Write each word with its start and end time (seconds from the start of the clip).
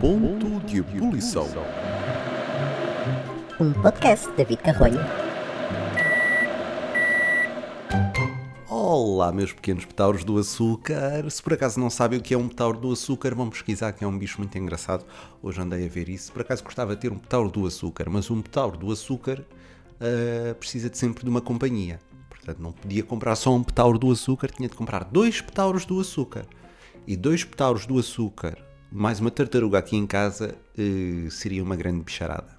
Ponto 0.00 0.60
de 0.66 0.78
ebulição. 0.78 1.46
Um 3.60 3.74
podcast 3.74 4.30
de 4.30 4.36
David 4.36 4.62
Carrolho. 4.62 4.98
Olá, 8.66 9.30
meus 9.30 9.52
pequenos 9.52 9.84
petauros 9.84 10.24
do 10.24 10.38
açúcar. 10.38 11.30
Se 11.30 11.42
por 11.42 11.52
acaso 11.52 11.78
não 11.78 11.90
sabem 11.90 12.18
o 12.18 12.22
que 12.22 12.32
é 12.32 12.38
um 12.38 12.48
petauro 12.48 12.78
do 12.78 12.90
açúcar, 12.90 13.34
vão 13.34 13.50
pesquisar 13.50 13.92
que 13.92 14.02
é 14.02 14.06
um 14.06 14.18
bicho 14.18 14.38
muito 14.38 14.56
engraçado. 14.56 15.04
Hoje 15.42 15.60
andei 15.60 15.84
a 15.84 15.88
ver 15.90 16.08
isso. 16.08 16.32
Por 16.32 16.40
acaso 16.40 16.64
gostava 16.64 16.94
de 16.94 17.02
ter 17.02 17.12
um 17.12 17.18
petauro 17.18 17.50
do 17.50 17.66
açúcar, 17.66 18.08
mas 18.08 18.30
um 18.30 18.40
petauro 18.40 18.78
do 18.78 18.90
açúcar 18.90 19.40
uh, 19.40 20.54
precisa 20.54 20.88
de 20.88 20.96
sempre 20.96 21.22
de 21.22 21.28
uma 21.28 21.42
companhia. 21.42 22.00
Portanto, 22.48 22.62
não 22.62 22.72
podia 22.72 23.02
comprar 23.02 23.36
só 23.36 23.54
um 23.54 23.62
petauro 23.62 23.98
do 23.98 24.10
açúcar, 24.10 24.50
tinha 24.50 24.70
de 24.70 24.74
comprar 24.74 25.04
dois 25.04 25.38
petauros 25.38 25.84
do 25.84 26.00
açúcar. 26.00 26.46
E 27.06 27.14
dois 27.14 27.44
petauros 27.44 27.84
do 27.84 27.98
açúcar, 27.98 28.56
mais 28.90 29.20
uma 29.20 29.30
tartaruga 29.30 29.78
aqui 29.78 29.96
em 29.96 30.06
casa, 30.06 30.56
uh, 30.78 31.30
seria 31.30 31.62
uma 31.62 31.76
grande 31.76 32.02
bicharada. 32.02 32.56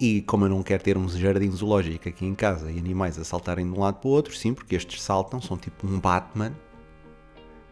E 0.00 0.22
como 0.22 0.46
eu 0.46 0.48
não 0.48 0.62
quero 0.62 0.82
ter 0.82 0.96
um 0.96 1.06
jardim 1.06 1.50
zoológico 1.50 2.08
aqui 2.08 2.24
em 2.24 2.34
casa 2.34 2.72
e 2.72 2.78
animais 2.78 3.18
a 3.18 3.24
saltarem 3.24 3.70
de 3.70 3.78
um 3.78 3.80
lado 3.80 4.00
para 4.00 4.08
o 4.08 4.10
outro, 4.10 4.34
sim, 4.34 4.54
porque 4.54 4.74
estes 4.74 5.02
saltam, 5.02 5.38
são 5.38 5.58
tipo 5.58 5.86
um 5.86 6.00
Batman, 6.00 6.54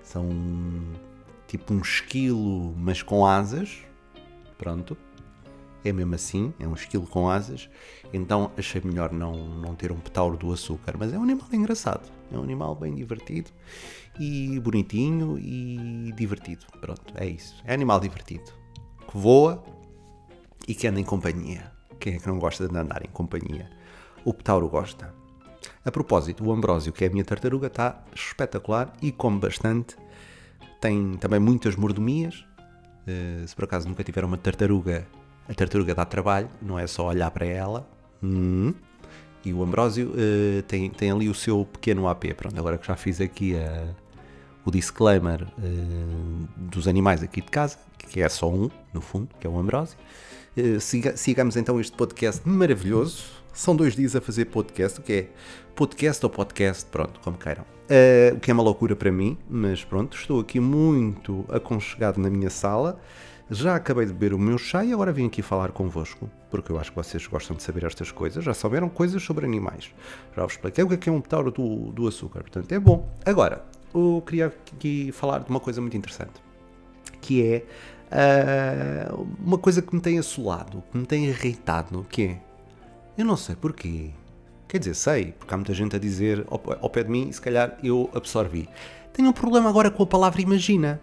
são 0.02 0.28
tipo 1.46 1.72
um 1.72 1.80
esquilo, 1.80 2.74
mas 2.76 3.02
com 3.02 3.24
asas. 3.24 3.78
Pronto, 4.58 4.98
é 5.84 5.92
mesmo 5.92 6.14
assim, 6.14 6.52
é 6.58 6.66
um 6.66 6.74
esquilo 6.74 7.06
com 7.06 7.28
asas. 7.28 7.68
Então 8.12 8.50
achei 8.56 8.80
melhor 8.84 9.12
não, 9.12 9.32
não 9.32 9.74
ter 9.74 9.92
um 9.92 9.98
petauro 9.98 10.36
do 10.36 10.52
açúcar, 10.52 10.96
mas 10.98 11.12
é 11.12 11.18
um 11.18 11.22
animal 11.22 11.48
engraçado, 11.52 12.10
é 12.30 12.36
um 12.36 12.42
animal 12.42 12.74
bem 12.74 12.94
divertido 12.94 13.50
e 14.18 14.58
bonitinho 14.60 15.38
e 15.38 16.12
divertido. 16.14 16.66
Pronto, 16.80 17.14
é 17.16 17.26
isso. 17.26 17.54
É 17.64 17.72
animal 17.72 18.00
divertido 18.00 18.52
que 19.10 19.16
voa 19.18 19.62
e 20.66 20.74
que 20.74 20.86
anda 20.86 21.00
em 21.00 21.04
companhia. 21.04 21.72
Quem 21.98 22.14
é 22.14 22.18
que 22.18 22.26
não 22.26 22.38
gosta 22.38 22.68
de 22.68 22.76
andar 22.76 23.04
em 23.04 23.10
companhia? 23.10 23.70
O 24.24 24.32
Petauro 24.32 24.68
gosta. 24.68 25.14
A 25.84 25.90
propósito, 25.90 26.44
o 26.44 26.52
Ambrósio, 26.52 26.92
que 26.92 27.04
é 27.04 27.08
a 27.08 27.10
minha 27.10 27.24
tartaruga, 27.24 27.66
está 27.66 28.02
espetacular 28.14 28.92
e 29.00 29.12
come 29.12 29.38
bastante. 29.38 29.96
Tem 30.80 31.16
também 31.18 31.38
muitas 31.38 31.76
mordomias. 31.76 32.44
Uh, 33.06 33.46
se 33.46 33.54
por 33.54 33.64
acaso 33.64 33.88
nunca 33.88 34.02
tiver 34.02 34.24
uma 34.24 34.36
tartaruga, 34.36 35.06
a 35.48 35.54
tartaruga 35.54 35.94
dá 35.94 36.04
trabalho, 36.04 36.48
não 36.60 36.78
é 36.78 36.86
só 36.86 37.08
olhar 37.08 37.30
para 37.30 37.46
ela. 37.46 37.88
Hum. 38.22 38.74
E 39.44 39.52
o 39.52 39.62
Ambrósio 39.62 40.10
uh, 40.10 40.62
tem, 40.62 40.88
tem 40.90 41.10
ali 41.10 41.28
o 41.28 41.34
seu 41.34 41.64
pequeno 41.64 42.06
AP. 42.08 42.26
Pronto, 42.36 42.56
agora 42.58 42.78
que 42.78 42.86
já 42.86 42.94
fiz 42.94 43.20
aqui 43.20 43.56
a, 43.56 43.88
o 44.64 44.70
disclaimer 44.70 45.42
uh, 45.42 46.48
dos 46.56 46.86
animais 46.86 47.22
aqui 47.22 47.40
de 47.40 47.48
casa, 47.48 47.78
que 47.98 48.20
é 48.20 48.28
só 48.28 48.48
um, 48.48 48.70
no 48.92 49.00
fundo, 49.00 49.28
que 49.40 49.46
é 49.46 49.50
o 49.50 49.58
Ambrósio. 49.58 49.98
Eh, 50.56 50.78
siga, 50.80 51.16
sigamos 51.16 51.56
então 51.56 51.80
este 51.80 51.96
podcast 51.96 52.46
maravilhoso. 52.46 53.24
São 53.54 53.74
dois 53.74 53.96
dias 53.96 54.14
a 54.14 54.20
fazer 54.20 54.46
podcast, 54.46 55.00
o 55.00 55.02
que 55.02 55.12
é 55.12 55.28
podcast 55.74 56.24
ou 56.24 56.30
podcast, 56.30 56.84
pronto, 56.90 57.20
como 57.20 57.36
queiram. 57.36 57.62
Uh, 57.62 58.36
o 58.36 58.40
que 58.40 58.50
é 58.50 58.54
uma 58.54 58.62
loucura 58.62 58.94
para 58.94 59.10
mim, 59.10 59.36
mas 59.48 59.84
pronto, 59.84 60.16
estou 60.16 60.40
aqui 60.40 60.60
muito 60.60 61.44
aconchegado 61.48 62.20
na 62.20 62.30
minha 62.30 62.50
sala. 62.50 63.00
Já 63.52 63.76
acabei 63.76 64.06
de 64.06 64.14
beber 64.14 64.32
o 64.32 64.38
meu 64.38 64.56
chá 64.56 64.82
e 64.82 64.94
agora 64.94 65.12
vim 65.12 65.26
aqui 65.26 65.42
falar 65.42 65.72
convosco, 65.72 66.30
porque 66.50 66.72
eu 66.72 66.78
acho 66.78 66.90
que 66.90 66.96
vocês 66.96 67.26
gostam 67.26 67.54
de 67.54 67.62
saber 67.62 67.84
estas 67.84 68.10
coisas. 68.10 68.42
Já 68.42 68.54
souberam 68.54 68.88
coisas 68.88 69.22
sobre 69.22 69.44
animais. 69.44 69.92
Já 70.34 70.42
vos 70.42 70.54
expliquei 70.54 70.82
o 70.82 70.88
que 70.88 71.10
é, 71.10 71.12
é 71.12 71.14
um 71.14 71.20
petauro 71.20 71.50
do, 71.50 71.92
do 71.92 72.08
açúcar, 72.08 72.40
portanto 72.40 72.72
é 72.72 72.78
bom. 72.78 73.06
Agora, 73.26 73.62
eu 73.94 74.22
queria 74.26 74.46
aqui 74.46 75.12
falar 75.12 75.40
de 75.40 75.50
uma 75.50 75.60
coisa 75.60 75.82
muito 75.82 75.94
interessante, 75.94 76.42
que 77.20 77.46
é 77.46 77.64
Uh, 78.12 79.26
uma 79.42 79.56
coisa 79.56 79.80
que 79.80 79.94
me 79.94 79.98
tem 79.98 80.18
assolado, 80.18 80.84
que 80.92 80.98
me 80.98 81.06
tem 81.06 81.24
irritado, 81.24 82.06
que 82.10 82.24
é, 82.24 82.40
eu 83.16 83.24
não 83.24 83.38
sei 83.38 83.56
porquê. 83.56 84.10
Quer 84.68 84.80
dizer, 84.80 84.94
sei, 84.94 85.32
porque 85.32 85.54
há 85.54 85.56
muita 85.56 85.72
gente 85.72 85.96
a 85.96 85.98
dizer 85.98 86.46
ao, 86.50 86.60
ao 86.82 86.90
pé 86.90 87.04
de 87.04 87.10
mim 87.10 87.32
se 87.32 87.40
calhar 87.40 87.78
eu 87.82 88.10
absorvi. 88.14 88.68
Tenho 89.14 89.30
um 89.30 89.32
problema 89.32 89.70
agora 89.70 89.90
com 89.90 90.02
a 90.02 90.06
palavra 90.06 90.42
imagina. 90.42 91.00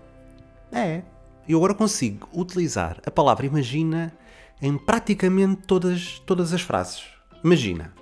É, 0.72 1.02
eu 1.49 1.57
agora 1.57 1.73
consigo 1.73 2.29
utilizar 2.31 3.01
a 3.05 3.09
palavra 3.09 3.45
imagina 3.45 4.13
em 4.61 4.77
praticamente 4.77 5.63
todas, 5.65 6.19
todas 6.25 6.53
as 6.53 6.61
frases. 6.61 7.03
Imagina. 7.43 7.93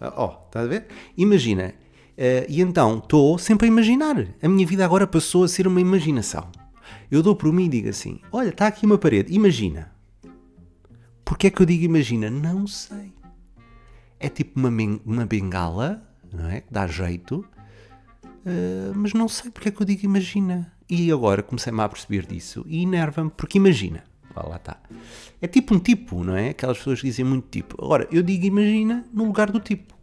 Ó, 0.00 0.26
oh, 0.26 0.46
está 0.46 0.60
a 0.60 0.66
ver? 0.66 0.86
Imagina. 1.16 1.74
Uh, 2.12 2.44
e 2.48 2.60
então 2.60 2.98
estou 2.98 3.38
sempre 3.38 3.66
a 3.66 3.68
imaginar. 3.68 4.26
A 4.42 4.48
minha 4.48 4.66
vida 4.66 4.84
agora 4.84 5.06
passou 5.06 5.44
a 5.44 5.48
ser 5.48 5.66
uma 5.66 5.80
imaginação. 5.80 6.50
Eu 7.10 7.22
dou 7.22 7.34
por 7.34 7.52
mim 7.52 7.66
e 7.66 7.68
digo 7.68 7.88
assim: 7.88 8.20
Olha, 8.30 8.50
está 8.50 8.66
aqui 8.66 8.84
uma 8.84 8.98
parede, 8.98 9.32
imagina. 9.34 9.92
Porquê 11.24 11.46
é 11.46 11.50
que 11.50 11.62
eu 11.62 11.66
digo 11.66 11.84
imagina? 11.84 12.28
Não 12.28 12.66
sei. 12.66 13.14
É 14.18 14.28
tipo 14.28 14.58
uma, 14.58 14.70
uma 15.06 15.24
bengala, 15.24 16.02
não 16.32 16.48
é? 16.50 16.60
Que 16.60 16.72
dá 16.72 16.86
jeito, 16.86 17.46
uh, 18.46 18.92
mas 18.94 19.12
não 19.12 19.28
sei 19.28 19.50
porque 19.50 19.68
é 19.68 19.72
que 19.72 19.80
eu 19.80 19.86
digo 19.86 20.04
imagina. 20.04 20.72
E 20.88 21.10
agora 21.12 21.42
comecei-me 21.42 21.80
a 21.80 21.88
perceber 21.88 22.26
disso 22.26 22.64
e 22.66 22.82
enerva-me, 22.82 23.30
porque 23.30 23.58
imagina. 23.58 24.04
Ah, 24.34 24.48
lá 24.48 24.56
está. 24.56 24.80
É 25.40 25.46
tipo 25.46 25.74
um 25.74 25.78
tipo, 25.78 26.22
não 26.22 26.36
é? 26.36 26.50
Aquelas 26.50 26.78
pessoas 26.78 27.00
que 27.00 27.06
dizem 27.06 27.24
muito 27.24 27.48
tipo. 27.48 27.82
Agora, 27.82 28.08
eu 28.10 28.22
digo 28.22 28.46
imagina 28.46 29.04
no 29.12 29.24
lugar 29.24 29.50
do 29.50 29.60
tipo. 29.60 29.94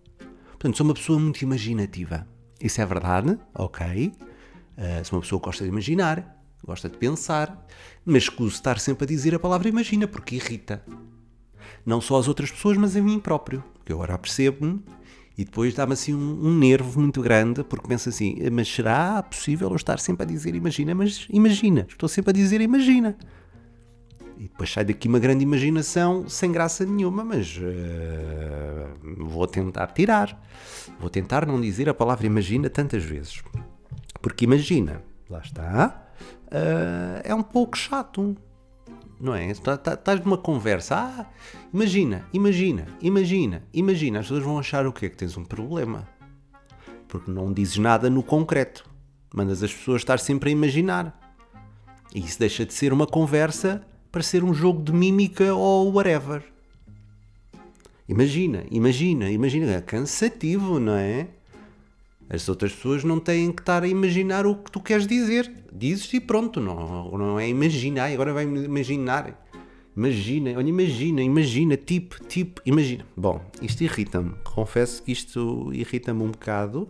Portanto, 0.49 0.77
sou 0.77 0.85
uma 0.85 0.93
pessoa 0.93 1.19
muito 1.19 1.41
imaginativa. 1.41 2.27
Isso 2.61 2.81
é 2.81 2.85
verdade, 2.85 3.37
ok. 3.53 4.13
Uh, 4.77 5.05
sou 5.05 5.17
uma 5.17 5.21
pessoa 5.21 5.39
que 5.39 5.45
gosta 5.45 5.63
de 5.63 5.69
imaginar 5.69 6.37
gosta 6.67 6.89
de 6.89 6.97
pensar, 6.97 7.65
mas 8.05 8.23
escuso 8.23 8.55
estar 8.55 8.79
sempre 8.79 9.05
a 9.05 9.07
dizer 9.07 9.35
a 9.35 9.39
palavra 9.39 9.69
imagina, 9.69 10.07
porque 10.07 10.35
irrita. 10.35 10.83
Não 11.85 12.01
só 12.01 12.19
as 12.19 12.27
outras 12.27 12.51
pessoas, 12.51 12.77
mas 12.77 12.95
a 12.95 13.01
mim 13.01 13.19
próprio. 13.19 13.63
Que 13.85 13.93
agora 13.93 14.17
percebo-me 14.17 14.83
e 15.37 15.45
depois 15.45 15.75
dá-me 15.75 15.93
assim 15.93 16.15
um, 16.15 16.47
um, 16.47 16.57
nervo 16.57 16.99
muito 16.99 17.21
grande, 17.21 17.63
porque 17.63 17.87
penso 17.87 18.09
assim, 18.09 18.37
mas 18.51 18.67
será 18.67 19.21
possível 19.21 19.69
eu 19.69 19.75
estar 19.75 19.99
sempre 19.99 20.23
a 20.23 20.25
dizer 20.25 20.55
imagina? 20.55 20.95
Mas 20.95 21.27
imagina, 21.29 21.85
estou 21.87 22.09
sempre 22.09 22.31
a 22.31 22.33
dizer 22.33 22.59
imagina. 22.59 23.15
E 24.39 24.43
depois 24.43 24.71
sai 24.71 24.83
daqui 24.83 25.07
uma 25.07 25.19
grande 25.19 25.43
imaginação 25.43 26.27
sem 26.27 26.51
graça 26.51 26.85
nenhuma, 26.85 27.23
mas 27.23 27.57
uh, 27.57 29.25
vou 29.25 29.45
tentar 29.45 29.87
tirar. 29.87 30.43
Vou 30.99 31.09
tentar 31.09 31.45
não 31.45 31.61
dizer 31.61 31.87
a 31.87 31.93
palavra 31.93 32.25
imagina 32.25 32.69
tantas 32.69 33.03
vezes. 33.03 33.43
Porque 34.21 34.45
imagina, 34.45 35.03
lá 35.29 35.39
está, 35.39 36.07
uh, 36.47 37.21
é 37.23 37.33
um 37.33 37.43
pouco 37.43 37.77
chato. 37.77 38.35
Não 39.19 39.33
é? 39.33 39.50
Estás 39.50 39.79
tá, 39.79 39.95
tá, 39.95 40.16
numa 40.16 40.38
conversa, 40.38 40.95
ah, 40.95 41.25
imagina, 41.73 42.28
imagina, 42.31 42.88
imagina, 43.01 43.63
imagina. 43.73 44.19
As 44.19 44.25
pessoas 44.25 44.44
vão 44.44 44.59
achar 44.59 44.85
o 44.85 44.94
quê? 44.94 45.09
Que 45.09 45.17
tens 45.17 45.35
um 45.35 45.44
problema. 45.44 46.07
Porque 47.07 47.31
não 47.31 47.51
dizes 47.51 47.77
nada 47.77 48.09
no 48.09 48.22
concreto. 48.22 48.88
Mandas 49.33 49.63
as 49.63 49.73
pessoas 49.73 50.01
estar 50.01 50.19
sempre 50.19 50.50
a 50.50 50.53
imaginar. 50.53 51.19
E 52.13 52.19
isso 52.19 52.39
deixa 52.39 52.66
de 52.66 52.73
ser 52.73 52.94
uma 52.94 53.07
conversa 53.07 53.81
para 54.11 54.22
ser 54.22 54.44
um 54.44 54.53
jogo 54.53 54.83
de 54.83 54.94
mímica 54.94 55.53
ou 55.53 55.91
whatever. 55.91 56.44
Imagina, 58.07 58.63
imagina, 58.72 59.29
imagina. 59.29 59.72
É 59.73 59.81
cansativo, 59.81 60.79
não 60.79 60.94
é? 60.94 61.27
As 62.29 62.47
outras 62.49 62.73
pessoas 62.73 63.03
não 63.03 63.19
têm 63.19 63.51
que 63.51 63.61
estar 63.61 63.83
a 63.83 63.88
imaginar 63.88 64.45
o 64.45 64.55
que 64.55 64.71
tu 64.71 64.81
queres 64.81 65.07
dizer. 65.07 65.51
Dizes 65.71 66.11
e 66.13 66.19
pronto, 66.19 66.59
não, 66.59 67.11
não 67.11 67.39
é 67.39 67.47
imaginar, 67.47 68.11
agora 68.11 68.33
vai 68.33 68.43
imaginar. 68.43 69.45
Imagina, 69.95 70.51
olha, 70.55 70.69
imagina, 70.69 71.21
imagina, 71.21 71.75
tipo, 71.75 72.23
tipo, 72.25 72.61
imagina. 72.65 73.05
Bom, 73.15 73.41
isto 73.61 73.83
irrita-me. 73.83 74.33
Confesso 74.43 75.01
que 75.01 75.11
isto 75.11 75.71
irrita-me 75.73 76.21
um 76.21 76.29
bocado. 76.29 76.88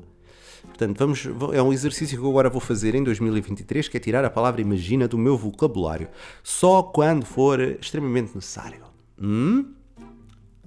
Portanto, 0.63 0.97
vamos, 0.97 1.25
é 1.53 1.61
um 1.61 1.71
exercício 1.71 2.17
que 2.17 2.23
eu 2.23 2.29
agora 2.29 2.49
vou 2.49 2.59
fazer 2.59 2.95
em 2.95 3.03
2023, 3.03 3.87
que 3.87 3.95
é 3.95 3.99
tirar 3.99 4.25
a 4.25 4.29
palavra 4.29 4.59
imagina 4.59 5.07
do 5.07 5.17
meu 5.17 5.37
vocabulário. 5.37 6.09
Só 6.43 6.83
quando 6.83 7.25
for 7.25 7.61
extremamente 7.61 8.35
necessário. 8.35 8.83
Hum? 9.21 9.73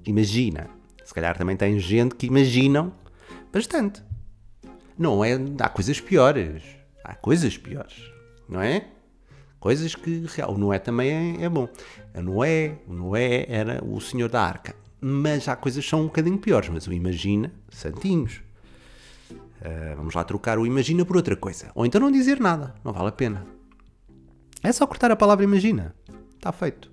Imagina. 0.06 0.70
Se 1.04 1.12
calhar 1.12 1.36
também 1.36 1.56
tem 1.56 1.78
gente 1.78 2.14
que 2.14 2.26
imaginam 2.26 2.92
bastante. 3.52 4.02
Não 5.00 5.24
é. 5.24 5.30
Há 5.58 5.68
coisas 5.70 5.98
piores. 5.98 6.62
Há 7.02 7.14
coisas 7.14 7.56
piores. 7.56 8.12
Não 8.46 8.60
é? 8.60 8.86
Coisas 9.58 9.94
que. 9.94 10.26
O 10.46 10.58
Noé 10.58 10.78
também 10.78 11.40
é, 11.40 11.44
é 11.44 11.48
bom. 11.48 11.66
A 12.12 12.20
Noé, 12.20 12.76
o 12.86 12.92
Noé 12.92 13.46
era 13.48 13.82
o 13.82 13.98
senhor 13.98 14.28
da 14.28 14.42
arca. 14.42 14.76
Mas 15.00 15.48
há 15.48 15.56
coisas 15.56 15.82
que 15.82 15.88
são 15.88 16.02
um 16.02 16.04
bocadinho 16.04 16.36
piores. 16.36 16.68
Mas 16.68 16.86
o 16.86 16.92
Imagina, 16.92 17.50
santinhos. 17.70 18.42
Uh, 19.30 19.96
vamos 19.96 20.14
lá 20.14 20.22
trocar 20.22 20.58
o 20.58 20.66
Imagina 20.66 21.02
por 21.02 21.16
outra 21.16 21.34
coisa. 21.34 21.70
Ou 21.74 21.86
então 21.86 21.98
não 21.98 22.10
dizer 22.10 22.38
nada. 22.38 22.74
Não 22.84 22.92
vale 22.92 23.08
a 23.08 23.12
pena. 23.12 23.46
É 24.62 24.70
só 24.70 24.86
cortar 24.86 25.10
a 25.10 25.16
palavra 25.16 25.44
Imagina. 25.44 25.94
Está 26.34 26.52
feito. 26.52 26.92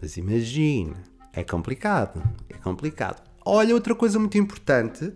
Mas 0.00 0.16
imagina. 0.16 1.02
É 1.32 1.42
complicado. 1.42 2.22
É 2.48 2.54
complicado. 2.58 3.20
Olha, 3.44 3.74
outra 3.74 3.96
coisa 3.96 4.16
muito 4.16 4.38
importante 4.38 5.12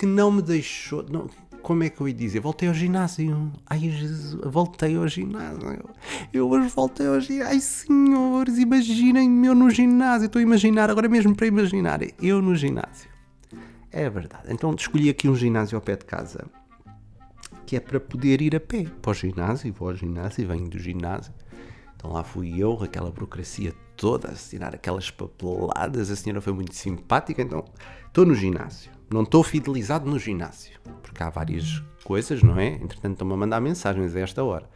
que 0.00 0.06
não 0.06 0.32
me 0.32 0.40
deixou. 0.40 1.04
Não, 1.10 1.28
como 1.60 1.82
é 1.82 1.90
que 1.90 2.00
eu 2.00 2.08
ia 2.08 2.14
dizer? 2.14 2.40
Voltei 2.40 2.66
ao 2.68 2.74
ginásio. 2.74 3.52
Ai, 3.66 3.80
Jesus, 3.80 4.40
voltei 4.46 4.96
ao 4.96 5.06
ginásio. 5.06 5.90
Eu 6.32 6.48
hoje 6.48 6.72
voltei 6.74 7.06
ao 7.06 7.20
ginásio. 7.20 7.46
Ai, 7.46 7.60
senhores, 7.60 8.56
imaginem-me 8.56 9.46
eu 9.46 9.54
no 9.54 9.68
ginásio. 9.68 10.24
Estou 10.24 10.40
a 10.40 10.42
imaginar, 10.42 10.88
agora 10.88 11.06
mesmo 11.06 11.36
para 11.36 11.46
imaginar, 11.46 12.00
eu 12.18 12.40
no 12.40 12.56
ginásio. 12.56 13.10
É 13.92 14.08
verdade. 14.08 14.44
Então 14.48 14.74
escolhi 14.74 15.10
aqui 15.10 15.28
um 15.28 15.36
ginásio 15.36 15.76
ao 15.76 15.82
pé 15.82 15.96
de 15.96 16.06
casa. 16.06 16.46
Que 17.66 17.76
é 17.76 17.80
para 17.80 18.00
poder 18.00 18.40
ir 18.40 18.56
a 18.56 18.60
pé 18.60 18.86
para 19.02 19.10
o 19.10 19.14
ginásio. 19.14 19.70
Vou 19.74 19.90
ao 19.90 19.94
ginásio, 19.94 20.48
venho 20.48 20.66
do 20.66 20.78
ginásio. 20.78 21.34
Então 22.00 22.12
lá 22.12 22.24
fui 22.24 22.58
eu, 22.58 22.82
aquela 22.82 23.10
burocracia 23.10 23.74
toda, 23.94 24.28
a 24.28 24.32
assinar 24.32 24.74
aquelas 24.74 25.10
papeladas. 25.10 26.10
A 26.10 26.16
senhora 26.16 26.40
foi 26.40 26.54
muito 26.54 26.74
simpática. 26.74 27.42
Então 27.42 27.62
estou 28.08 28.24
no 28.24 28.34
ginásio 28.34 28.90
não 29.12 29.22
estou 29.22 29.42
fidelizado 29.42 30.08
no 30.08 30.18
ginásio, 30.18 30.78
porque 31.02 31.20
há 31.20 31.28
várias 31.28 31.82
coisas, 32.04 32.42
não 32.44 32.58
é? 32.58 32.68
Entretanto, 32.68 33.14
estão-me 33.14 33.34
a 33.34 33.36
mandar 33.36 33.60
mensagens 33.60 34.14
a 34.14 34.20
esta 34.20 34.44
hora. 34.44 34.70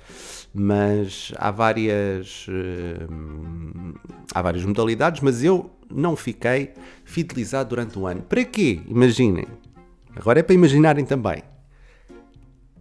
Mas 0.52 1.32
há 1.36 1.52
várias, 1.52 2.46
uh, 2.48 3.94
há 4.34 4.42
várias 4.42 4.64
modalidades, 4.64 5.20
mas 5.20 5.44
eu 5.44 5.70
não 5.88 6.16
fiquei 6.16 6.74
fidelizado 7.04 7.70
durante 7.70 7.96
um 7.96 8.08
ano. 8.08 8.22
Para 8.22 8.44
quê? 8.44 8.82
Imaginem. 8.88 9.46
Agora 10.16 10.40
é 10.40 10.42
para 10.42 10.54
imaginarem 10.54 11.04
também. 11.04 11.42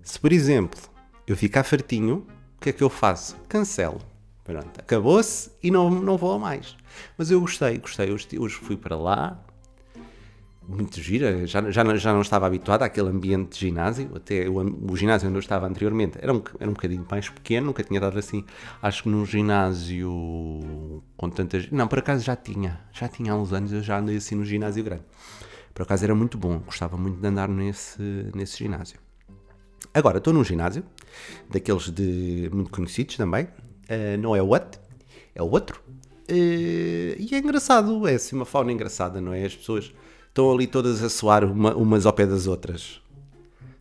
Se, 0.02 0.20
por 0.20 0.34
exemplo, 0.34 0.80
eu 1.28 1.38
ficar 1.38 1.64
fartinho, 1.64 2.26
o 2.58 2.62
que 2.62 2.70
é 2.70 2.74
que 2.74 2.84
eu 2.84 2.90
faço? 2.90 3.38
Cancelo. 3.48 4.13
Pronto, 4.44 4.80
acabou-se 4.80 5.52
e 5.62 5.72
não, 5.72 5.90
não 5.90 6.18
vou 6.18 6.38
mais. 6.38 6.76
Mas 7.18 7.32
eu 7.32 7.40
gostei, 7.40 7.78
gostei. 7.78 8.12
Hoje, 8.12 8.28
hoje 8.38 8.56
fui 8.56 8.76
para 8.76 8.98
lá, 8.98 9.42
muito 10.68 11.00
gira, 11.02 11.46
já, 11.46 11.70
já, 11.70 11.96
já 11.96 12.14
não 12.14 12.22
estava 12.22 12.46
habituado 12.46 12.84
àquele 12.84 13.10
ambiente 13.10 13.54
de 13.54 13.60
ginásio, 13.68 14.12
até 14.16 14.48
o, 14.48 14.92
o 14.92 14.96
ginásio 14.96 15.28
onde 15.28 15.38
eu 15.38 15.42
estava 15.42 15.68
anteriormente 15.68 16.18
era 16.22 16.34
um, 16.34 16.42
era 16.60 16.70
um 16.70 16.74
bocadinho 16.74 17.06
mais 17.10 17.30
pequeno, 17.30 17.68
nunca 17.68 17.84
tinha 17.84 18.00
dado 18.00 18.18
assim, 18.18 18.46
acho 18.82 19.04
que 19.04 19.10
num 19.10 19.26
ginásio 19.26 21.04
com 21.18 21.30
tantas... 21.30 21.70
Não, 21.72 21.88
por 21.88 22.00
acaso 22.00 22.24
já 22.24 22.36
tinha, 22.36 22.82
já 22.92 23.08
tinha 23.08 23.34
há 23.34 23.36
uns 23.36 23.52
anos, 23.52 23.72
eu 23.72 23.82
já 23.82 24.00
andei 24.00 24.18
assim 24.18 24.36
no 24.36 24.46
ginásio 24.46 24.84
grande. 24.84 25.04
Por 25.74 25.84
acaso 25.84 26.04
era 26.04 26.14
muito 26.14 26.38
bom, 26.38 26.60
gostava 26.60 26.96
muito 26.98 27.20
de 27.20 27.28
andar 27.28 27.50
nesse, 27.50 28.02
nesse 28.36 28.58
ginásio. 28.58 29.00
Agora, 29.94 30.18
estou 30.18 30.34
num 30.34 30.44
ginásio, 30.44 30.84
daqueles 31.50 31.90
de 31.90 32.50
muito 32.54 32.72
conhecidos 32.72 33.18
também, 33.18 33.48
uh, 33.90 34.18
não 34.20 34.36
é 34.36 34.42
o 34.42 34.48
What, 34.48 34.80
é 35.36 35.42
o 35.42 35.50
outro, 35.50 35.82
uh, 35.88 35.94
e 36.32 37.30
é 37.32 37.38
engraçado, 37.38 38.08
é 38.08 38.16
assim 38.16 38.36
uma 38.36 38.46
fauna 38.46 38.72
engraçada, 38.72 39.20
não 39.22 39.34
é? 39.34 39.46
As 39.46 39.56
pessoas 39.56 39.94
estão 40.28 40.52
ali 40.52 40.68
todas 40.68 41.04
a 41.04 41.10
soar 41.10 41.44
uma, 41.46 41.76
umas 41.76 42.06
ao 42.06 42.14
pé 42.14 42.26
das 42.26 42.48
outras. 42.48 43.02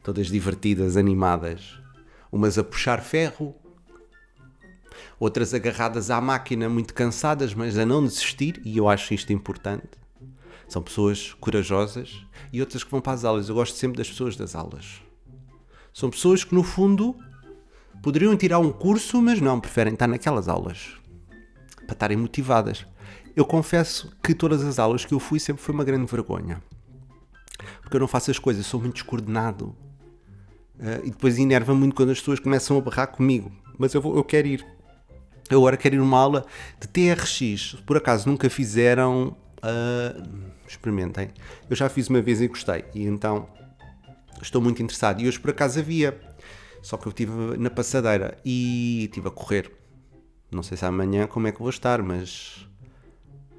Todas 0.02 0.26
divertidas, 0.26 0.96
animadas. 0.96 1.78
Umas 2.30 2.58
a 2.58 2.64
puxar 2.64 3.00
ferro, 3.02 3.54
outras 5.18 5.54
agarradas 5.54 6.10
à 6.10 6.20
máquina, 6.20 6.68
muito 6.68 6.92
cansadas, 6.92 7.54
mas 7.54 7.78
a 7.78 7.86
não 7.86 8.04
desistir, 8.04 8.60
e 8.64 8.76
eu 8.76 8.88
acho 8.88 9.14
isto 9.14 9.32
importante. 9.32 10.02
São 10.68 10.82
pessoas 10.82 11.34
corajosas 11.34 12.24
e 12.52 12.60
outras 12.60 12.82
que 12.82 12.90
vão 12.90 13.00
para 13.00 13.12
as 13.12 13.24
aulas. 13.24 13.48
Eu 13.48 13.54
gosto 13.54 13.76
sempre 13.76 13.98
das 13.98 14.08
pessoas 14.08 14.36
das 14.36 14.54
aulas. 14.54 15.02
São 15.92 16.10
pessoas 16.10 16.44
que, 16.44 16.54
no 16.54 16.62
fundo, 16.62 17.14
poderiam 18.02 18.36
tirar 18.36 18.58
um 18.58 18.72
curso, 18.72 19.22
mas 19.22 19.40
não, 19.40 19.60
preferem 19.60 19.94
estar 19.94 20.06
naquelas 20.06 20.48
aulas 20.48 21.00
para 21.86 21.94
estarem 21.94 22.16
motivadas. 22.16 22.86
Eu 23.34 23.44
confesso 23.44 24.14
que 24.22 24.34
todas 24.34 24.62
as 24.62 24.78
aulas 24.78 25.04
que 25.04 25.14
eu 25.14 25.20
fui 25.20 25.38
sempre 25.38 25.62
foi 25.62 25.74
uma 25.74 25.84
grande 25.84 26.10
vergonha. 26.10 26.62
Porque 27.80 27.96
eu 27.96 28.00
não 28.00 28.08
faço 28.08 28.30
as 28.30 28.38
coisas, 28.38 28.66
sou 28.66 28.80
muito 28.80 28.94
descoordenado. 28.94 29.76
Uh, 30.78 31.04
e 31.04 31.10
depois 31.10 31.38
enerva 31.38 31.74
muito 31.74 31.94
quando 31.94 32.10
as 32.10 32.18
pessoas 32.18 32.40
começam 32.40 32.76
a 32.76 32.80
barrar 32.80 33.06
comigo. 33.06 33.52
Mas 33.78 33.94
eu, 33.94 34.02
vou, 34.02 34.16
eu 34.16 34.24
quero 34.24 34.48
ir. 34.48 34.66
Eu 35.48 35.58
agora 35.58 35.76
quero 35.76 35.94
ir 35.94 35.98
numa 35.98 36.18
aula 36.18 36.44
de 36.80 36.88
TRX. 36.88 37.76
Por 37.86 37.96
acaso 37.96 38.28
nunca 38.28 38.50
fizeram. 38.50 39.36
Uh, 39.58 40.52
experimentem. 40.66 41.30
Eu 41.70 41.76
já 41.76 41.88
fiz 41.88 42.08
uma 42.08 42.20
vez 42.20 42.40
e 42.40 42.48
gostei. 42.48 42.84
E 42.94 43.04
então 43.04 43.48
estou 44.42 44.60
muito 44.60 44.82
interessado. 44.82 45.20
E 45.22 45.28
hoje 45.28 45.38
por 45.38 45.50
acaso 45.50 45.78
havia. 45.78 46.18
Só 46.82 46.96
que 46.96 47.06
eu 47.06 47.10
estive 47.10 47.56
na 47.56 47.70
passadeira 47.70 48.36
e 48.44 49.04
estive 49.04 49.28
a 49.28 49.30
correr. 49.30 49.70
Não 50.50 50.62
sei 50.62 50.76
se 50.76 50.84
amanhã 50.84 51.26
como 51.26 51.46
é 51.46 51.52
que 51.52 51.60
vou 51.60 51.70
estar, 51.70 52.02
mas 52.02 52.66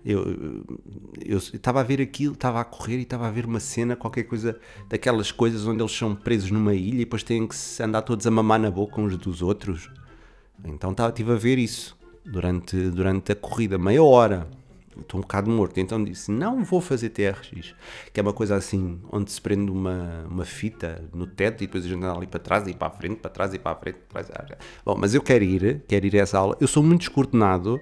eu 0.05 1.37
estava 1.37 1.79
a 1.79 1.83
ver 1.83 2.01
aquilo, 2.01 2.33
estava 2.33 2.59
a 2.59 2.65
correr 2.65 2.97
e 2.97 3.03
estava 3.03 3.27
a 3.27 3.31
ver 3.31 3.45
uma 3.45 3.59
cena, 3.59 3.95
qualquer 3.95 4.23
coisa 4.23 4.59
daquelas 4.89 5.31
coisas 5.31 5.65
onde 5.65 5.81
eles 5.81 5.93
são 5.93 6.13
presos 6.13 6.51
numa 6.51 6.73
ilha 6.73 6.95
e 6.95 6.99
depois 6.99 7.23
têm 7.23 7.47
que 7.47 7.55
andar 7.81 8.01
todos 8.01 8.27
a 8.27 8.31
mamar 8.31 8.59
na 8.59 8.69
boca 8.69 8.99
uns 8.99 9.17
dos 9.17 9.41
outros. 9.41 9.89
Então 10.65 10.93
estive 11.07 11.31
a 11.31 11.35
ver 11.35 11.57
isso 11.57 11.97
durante, 12.25 12.89
durante 12.89 13.31
a 13.31 13.35
corrida, 13.35 13.77
meia 13.77 14.03
hora. 14.03 14.47
Estou 15.03 15.19
um 15.19 15.21
bocado 15.21 15.49
morto. 15.49 15.79
Então 15.79 16.03
disse: 16.03 16.31
Não 16.31 16.63
vou 16.63 16.81
fazer 16.81 17.09
TRX, 17.09 17.75
que 18.11 18.19
é 18.19 18.23
uma 18.23 18.33
coisa 18.33 18.55
assim, 18.55 18.99
onde 19.11 19.31
se 19.31 19.39
prende 19.39 19.71
uma, 19.71 20.25
uma 20.29 20.45
fita 20.45 21.03
no 21.13 21.27
teto 21.27 21.63
e 21.63 21.67
depois 21.67 21.85
a 21.85 21.87
gente 21.87 22.03
anda 22.03 22.13
ali 22.13 22.27
para 22.27 22.39
trás 22.39 22.67
e 22.67 22.73
para 22.73 22.87
a 22.87 22.91
frente, 22.91 23.17
para 23.17 23.29
trás 23.29 23.53
e 23.53 23.59
para 23.59 23.71
a 23.71 23.75
frente. 23.75 23.99
Para 24.09 24.23
trás. 24.23 24.49
Bom, 24.83 24.95
mas 24.97 25.13
eu 25.13 25.21
quero 25.21 25.43
ir, 25.43 25.83
quero 25.87 26.05
ir 26.05 26.15
a 26.17 26.19
essa 26.21 26.37
aula. 26.37 26.57
Eu 26.59 26.67
sou 26.67 26.81
muito 26.81 27.01
descoordenado 27.01 27.79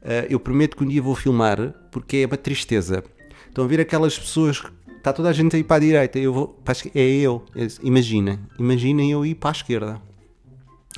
Uh, 0.00 0.24
eu 0.30 0.40
prometo 0.40 0.76
que 0.76 0.82
um 0.82 0.88
dia 0.88 1.02
vou 1.02 1.14
filmar, 1.14 1.74
porque 1.90 2.18
é 2.18 2.26
uma 2.26 2.36
tristeza. 2.36 3.04
Estão 3.46 3.64
a 3.64 3.68
ver 3.68 3.80
aquelas 3.80 4.18
pessoas, 4.18 4.62
está 4.96 5.12
toda 5.12 5.28
a 5.28 5.32
gente 5.32 5.56
aí 5.56 5.62
para 5.62 5.76
a 5.76 5.80
direita, 5.80 6.18
eu 6.18 6.32
vou, 6.32 6.58
é 6.94 7.00
eu, 7.00 7.44
imagina, 7.82 8.40
imaginem 8.58 9.12
eu 9.12 9.26
ir 9.26 9.34
para 9.34 9.50
a 9.50 9.52
esquerda. 9.52 10.02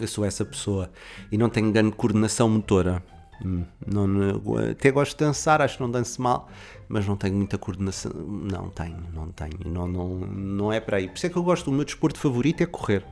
Eu 0.00 0.06
sou 0.06 0.24
essa 0.24 0.44
pessoa 0.44 0.90
e 1.30 1.36
não 1.36 1.48
tenho 1.48 1.70
grande 1.72 1.92
coordenação 1.92 2.48
motora. 2.48 3.02
Não, 3.44 4.06
não, 4.06 4.56
até 4.70 4.90
gosto 4.90 5.18
de 5.18 5.24
dançar, 5.24 5.60
acho 5.60 5.76
que 5.76 5.82
não 5.82 5.90
danço 5.90 6.20
mal, 6.20 6.48
mas 6.88 7.06
não 7.06 7.16
tenho 7.16 7.34
muita 7.34 7.58
coordenação. 7.58 8.12
Não 8.12 8.68
tenho, 8.70 9.04
não 9.12 9.28
tenho, 9.32 9.58
não, 9.64 9.86
não, 9.86 10.08
não 10.18 10.72
é 10.72 10.80
para 10.80 10.98
aí. 10.98 11.08
Por 11.08 11.16
isso 11.16 11.26
é 11.26 11.30
que 11.30 11.36
eu 11.36 11.42
gosto, 11.42 11.68
o 11.68 11.72
meu 11.72 11.84
desporto 11.84 12.18
favorito 12.18 12.62
é 12.62 12.66
correr. 12.66 13.04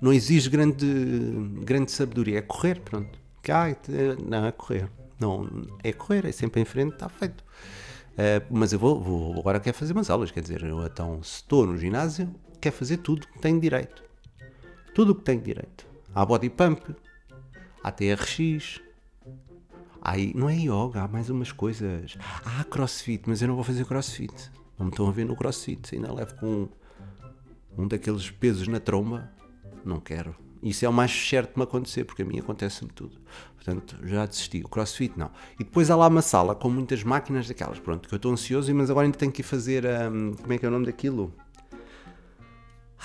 Não 0.00 0.12
exige 0.12 0.50
grande, 0.50 0.86
grande 1.62 1.90
sabedoria, 1.90 2.38
é 2.38 2.42
correr, 2.42 2.80
pronto. 2.80 3.18
Ah, 3.48 3.66
não, 4.24 4.46
é 4.46 4.52
correr. 4.52 4.90
Não, 5.18 5.48
é 5.82 5.92
correr, 5.92 6.26
é 6.26 6.32
sempre 6.32 6.60
em 6.60 6.64
frente, 6.64 6.94
está 6.94 7.08
feito. 7.08 7.44
Uh, 8.12 8.44
mas 8.50 8.72
eu 8.72 8.78
vou, 8.78 9.00
vou, 9.00 9.38
agora 9.38 9.60
quero 9.60 9.76
fazer 9.76 9.92
umas 9.92 10.08
aulas, 10.08 10.30
quer 10.30 10.40
dizer, 10.40 10.62
eu 10.64 10.84
então 10.84 11.22
se 11.22 11.36
estou 11.36 11.66
no 11.66 11.76
ginásio, 11.76 12.34
quero 12.60 12.74
fazer 12.74 12.98
tudo 12.98 13.26
que 13.26 13.38
tenho 13.38 13.60
direito. 13.60 14.02
Tudo 14.94 15.12
o 15.12 15.14
que 15.14 15.22
tenho 15.22 15.40
direito. 15.40 15.86
Há 16.14 16.24
body 16.24 16.48
pump, 16.48 16.96
há 17.82 17.90
TRX, 17.92 18.80
há, 20.06 20.14
não 20.34 20.48
é 20.48 20.54
yoga, 20.54 21.02
há 21.02 21.08
mais 21.08 21.28
umas 21.28 21.50
coisas. 21.50 22.16
Há 22.44 22.62
crossfit, 22.64 23.24
mas 23.26 23.42
eu 23.42 23.48
não 23.48 23.56
vou 23.56 23.64
fazer 23.64 23.84
crossfit. 23.84 24.32
Não 24.78 24.86
me 24.86 24.92
estão 24.92 25.08
a 25.08 25.10
ver 25.10 25.24
no 25.24 25.34
crossfit, 25.34 25.94
ainda 25.94 26.12
levo 26.12 26.34
com 26.36 26.46
um, 26.46 26.68
um 27.78 27.88
daqueles 27.88 28.30
pesos 28.30 28.68
na 28.68 28.78
tromba. 28.78 29.28
Não 29.84 29.98
quero. 29.98 30.34
Isso 30.62 30.84
é 30.84 30.88
o 30.88 30.92
mais 30.92 31.10
certo 31.10 31.54
de 31.54 31.58
me 31.58 31.64
acontecer, 31.64 32.04
porque 32.04 32.22
a 32.22 32.24
mim 32.24 32.38
acontece-me 32.38 32.90
tudo. 32.90 33.18
Portanto, 33.56 33.96
já 34.04 34.24
desisti. 34.26 34.62
O 34.64 34.68
crossfit, 34.68 35.12
não. 35.16 35.30
E 35.58 35.64
depois 35.64 35.90
há 35.90 35.96
lá 35.96 36.06
uma 36.06 36.22
sala 36.22 36.54
com 36.54 36.70
muitas 36.70 37.02
máquinas 37.02 37.48
daquelas. 37.48 37.78
Pronto, 37.78 38.08
que 38.08 38.14
eu 38.14 38.16
estou 38.16 38.32
ansioso, 38.32 38.72
mas 38.74 38.90
agora 38.90 39.06
ainda 39.06 39.18
tenho 39.18 39.32
que 39.32 39.42
ir 39.42 39.44
fazer. 39.44 39.84
Um, 39.84 40.34
como 40.34 40.52
é 40.52 40.58
que 40.58 40.64
é 40.64 40.68
o 40.68 40.72
nome 40.72 40.86
daquilo? 40.86 41.32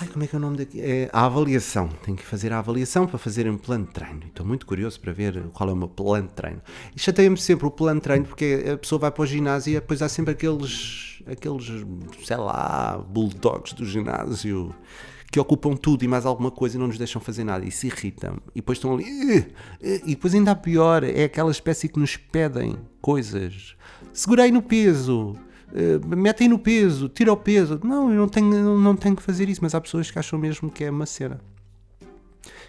Ai, 0.00 0.08
como 0.08 0.24
é 0.24 0.26
que 0.26 0.34
é 0.34 0.38
o 0.38 0.40
nome 0.40 0.56
daquilo? 0.56 0.84
É 0.84 1.10
a 1.12 1.26
avaliação. 1.26 1.88
Tenho 2.02 2.16
que 2.16 2.24
fazer 2.24 2.52
a 2.52 2.58
avaliação 2.58 3.06
para 3.06 3.18
fazer 3.18 3.48
um 3.48 3.58
plano 3.58 3.84
de 3.84 3.92
treino. 3.92 4.22
Estou 4.26 4.44
muito 4.44 4.66
curioso 4.66 4.98
para 4.98 5.12
ver 5.12 5.42
qual 5.52 5.68
é 5.68 5.72
o 5.72 5.76
meu 5.76 5.88
plano 5.88 6.28
de 6.28 6.34
treino. 6.34 6.62
E 6.96 7.00
chateia-me 7.00 7.36
sempre 7.36 7.66
o 7.66 7.70
plano 7.70 8.00
de 8.00 8.04
treino, 8.04 8.24
porque 8.24 8.64
a 8.72 8.78
pessoa 8.78 8.98
vai 8.98 9.10
para 9.10 9.22
o 9.22 9.26
ginásio 9.26 9.72
e 9.72 9.74
depois 9.74 10.00
há 10.00 10.08
sempre 10.08 10.32
aqueles, 10.32 11.22
aqueles, 11.26 11.66
sei 12.24 12.36
lá, 12.36 13.04
bulldogs 13.06 13.74
do 13.74 13.84
ginásio 13.84 14.74
que 15.30 15.40
ocupam 15.40 15.74
tudo 15.74 16.04
e 16.04 16.08
mais 16.08 16.26
alguma 16.26 16.50
coisa 16.50 16.76
e 16.76 16.78
não 16.78 16.86
nos 16.88 16.98
deixam 16.98 17.20
fazer 17.20 17.42
nada 17.42 17.64
e 17.64 17.70
se 17.70 17.86
irritam. 17.86 18.36
E 18.54 18.60
depois 18.60 18.76
estão 18.76 18.94
ali. 18.94 19.46
E 19.80 20.14
depois 20.14 20.34
ainda 20.34 20.54
pior, 20.54 21.04
é 21.04 21.24
aquela 21.24 21.50
espécie 21.50 21.88
que 21.88 21.98
nos 21.98 22.16
pedem 22.16 22.76
coisas. 23.00 23.74
Segurei 24.12 24.50
no 24.50 24.60
peso, 24.60 25.34
eh, 25.74 25.98
metem 26.16 26.48
no 26.48 26.58
peso, 26.58 27.08
tira 27.08 27.32
o 27.32 27.36
peso. 27.36 27.80
Não, 27.82 28.10
eu 28.10 28.20
não 28.20 28.28
tenho, 28.28 28.78
não 28.78 28.94
tenho 28.94 29.16
que 29.16 29.22
fazer 29.22 29.48
isso, 29.48 29.60
mas 29.62 29.74
há 29.74 29.80
pessoas 29.80 30.10
que 30.10 30.18
acham 30.18 30.38
mesmo 30.38 30.70
que 30.70 30.84
é 30.84 30.90
uma 30.90 31.06
cena. 31.06 31.40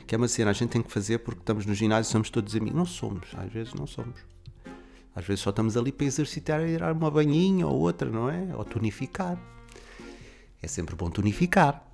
Que 0.08 0.16
é 0.16 0.18
uma 0.18 0.28
cena, 0.28 0.52
a 0.52 0.54
gente 0.54 0.70
tem 0.70 0.82
que 0.82 0.92
fazer 0.92 1.20
porque 1.20 1.42
estamos 1.42 1.66
no 1.66 1.74
ginásio 1.74 2.12
somos 2.12 2.30
todos 2.30 2.56
amigos. 2.56 2.78
Não 2.78 2.86
somos, 2.86 3.28
às 3.38 3.52
vezes 3.52 3.74
não 3.74 3.86
somos. 3.86 4.20
Às 5.16 5.26
vezes 5.26 5.42
só 5.42 5.52
estamos 5.52 5.78
ali 5.78 5.92
para 5.92 6.06
exercitar 6.06 6.62
e 6.68 6.78
dar 6.78 6.94
uma 6.94 7.12
banhinha 7.12 7.68
ou 7.68 7.80
outra, 7.80 8.10
não 8.10 8.30
é? 8.30 8.56
Ou 8.56 8.64
tonificar. 8.64 9.38
É 10.62 10.68
sempre 10.68 10.96
bom 10.96 11.10
tonificar. 11.10 11.86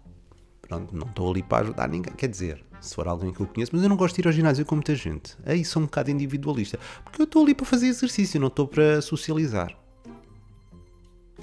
Pronto, 0.61 0.95
não 0.95 1.07
estou 1.07 1.31
ali 1.31 1.43
para 1.43 1.63
ajudar 1.63 1.89
ninguém. 1.89 2.13
Quer 2.13 2.29
dizer, 2.29 2.63
se 2.79 2.95
for 2.95 3.07
alguém 3.07 3.33
que 3.33 3.41
eu 3.41 3.47
conheço, 3.47 3.71
mas 3.73 3.83
eu 3.83 3.89
não 3.89 3.97
gosto 3.97 4.15
de 4.15 4.21
ir 4.21 4.27
ao 4.27 4.31
ginásio 4.31 4.65
com 4.65 4.75
muita 4.75 4.95
gente. 4.95 5.35
Aí 5.45 5.65
sou 5.65 5.81
um 5.81 5.85
bocado 5.85 6.11
individualista. 6.11 6.79
Porque 7.03 7.21
eu 7.21 7.25
estou 7.25 7.43
ali 7.43 7.53
para 7.53 7.65
fazer 7.65 7.87
exercício, 7.87 8.39
não 8.39 8.47
estou 8.47 8.67
para 8.67 9.01
socializar. 9.01 9.75